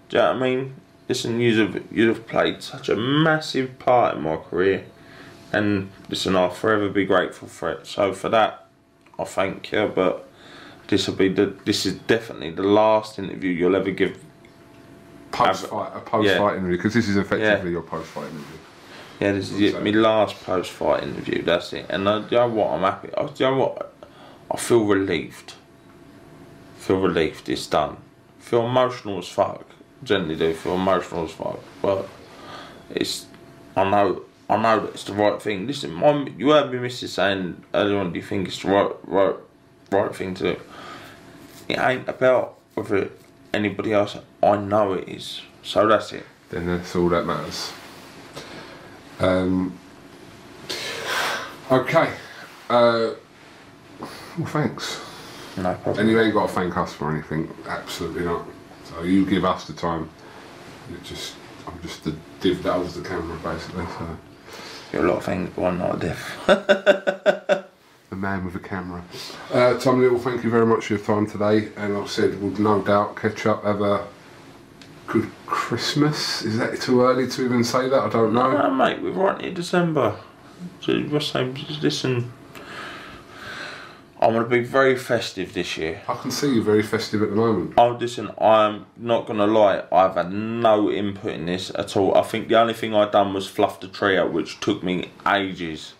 [0.09, 0.75] Do you know what I mean?
[1.09, 4.85] Listen, you have you have played such a massive part in my career,
[5.55, 7.87] and listen, I'll forever be grateful for it.
[7.87, 8.67] So for that,
[9.17, 9.91] I thank you.
[9.93, 10.27] But
[10.87, 14.17] this will be the this is definitely the last interview you'll ever give.
[15.31, 16.37] Post fight, a post Yeah.
[16.37, 17.77] fight interview because this is effectively Yeah.
[17.77, 18.57] your post fight interview.
[19.19, 21.41] Yeah, this is it, my last post fight interview.
[21.41, 21.85] That's it.
[21.89, 22.71] And uh, you know what?
[22.71, 23.09] I'm happy.
[23.13, 23.93] Uh, you know what?
[24.51, 25.53] I feel relieved.
[26.77, 27.49] feel relieved.
[27.49, 27.97] It's done.
[28.39, 29.65] feel emotional as fuck.
[30.03, 31.59] Generally do feel emotional as fuck.
[31.81, 32.07] But
[32.91, 33.25] it's.
[33.75, 34.21] I know.
[34.49, 35.65] I know that it's the right thing.
[35.65, 37.09] Listen, my, you heard me, Mrs.
[37.09, 38.13] saying earlier on.
[38.13, 39.35] Do you think it's the right, right,
[39.91, 40.61] right thing to do?
[41.67, 43.09] It ain't about whether
[43.53, 44.17] anybody else.
[44.43, 45.41] I know it is.
[45.63, 46.25] So that's it.
[46.51, 47.73] Then that's all that matters.
[49.19, 49.79] Um,
[51.71, 52.11] okay.
[52.69, 53.11] Uh,
[54.37, 55.01] well, thanks.
[55.57, 55.99] No problem.
[55.99, 57.51] And you ain't got to thank us for anything.
[57.67, 58.45] Absolutely not.
[58.83, 60.09] So you give us the time.
[60.91, 61.33] You just,
[61.65, 63.85] I'm just the div that holds the camera, basically.
[63.85, 64.17] So
[64.95, 66.41] You're a lot of things, but I'm not a diff.
[66.45, 67.65] the
[68.15, 69.03] man with the camera.
[69.51, 71.67] Uh, Tom Little, thank you very much for your time today.
[71.75, 73.65] And like I said, we'll no doubt catch up.
[73.65, 74.07] Have a
[75.07, 76.43] good Christmas.
[76.43, 77.99] Is that too early to even say that?
[77.99, 78.51] I don't know.
[78.51, 80.15] No, mate, we're right in December.
[80.79, 82.31] So you're saying, listen,
[84.25, 86.01] I'm going to be very festive this year.
[86.09, 87.75] I can see you very festive at the moment.
[87.77, 92.17] Oh, listen, I'm not going to lie, I've had no input in this at all.
[92.17, 95.11] I think the only thing i done was fluff the tree out, which took me
[95.27, 95.93] ages.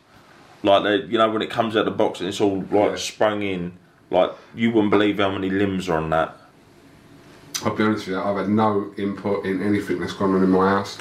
[0.63, 3.43] Like, the, you know, when it comes out the box and it's all like sprung
[3.43, 3.73] in,
[4.09, 6.35] like, you wouldn't believe how many limbs are on that.
[7.63, 10.49] I'll be honest with you, I've had no input in anything that's gone on in
[10.49, 10.97] my house.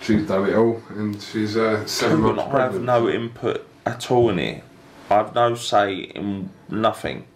[0.00, 4.28] She's done it all, and she's uh, seven months I have no input at all
[4.30, 4.64] in it.
[5.12, 7.26] I have no say in nothing.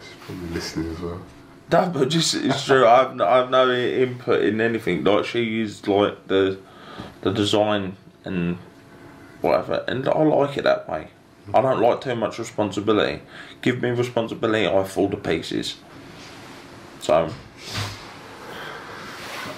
[0.00, 1.20] She's probably listening as well.
[1.70, 2.86] No, but just it's true.
[2.86, 5.04] I have no, I have no input in anything.
[5.04, 6.58] Like she used like the
[7.20, 8.56] the design and
[9.42, 11.08] whatever, and I like it that way.
[11.52, 13.20] I don't like too much responsibility.
[13.60, 15.76] Give me responsibility, I fall to pieces.
[17.00, 17.30] So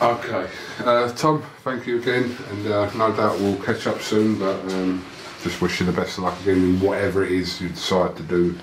[0.02, 0.48] Okay,
[0.78, 4.38] uh, Tom, thank you again, and uh, no doubt we'll catch up soon.
[4.38, 5.04] But um,
[5.42, 8.22] just wish you the best of luck again in whatever it is you decide to
[8.22, 8.56] do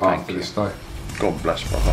[0.00, 0.72] after this day.
[1.18, 1.92] God bless, brother.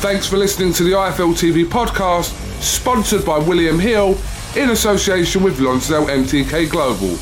[0.00, 2.30] Thanks for listening to the IFL TV podcast,
[2.60, 4.18] sponsored by William Hill
[4.56, 7.16] in association with Lonsdale MTK Global.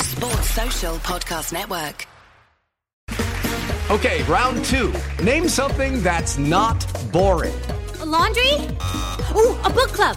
[0.00, 2.06] Sports Social Podcast Network.
[3.90, 4.92] Okay, round two.
[5.22, 7.54] Name something that's not boring.
[8.00, 8.52] A laundry?
[9.36, 10.16] Ooh, a book club.